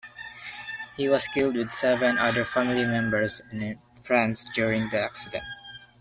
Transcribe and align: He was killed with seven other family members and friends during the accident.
He 0.97 1.07
was 1.07 1.27
killed 1.27 1.55
with 1.55 1.71
seven 1.71 2.17
other 2.17 2.43
family 2.43 2.87
members 2.87 3.43
and 3.51 3.77
friends 4.01 4.45
during 4.55 4.89
the 4.89 4.99
accident. 4.99 5.43